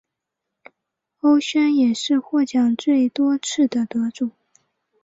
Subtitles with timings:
[1.19, 4.31] 欧萱也是获奖最多次的得主。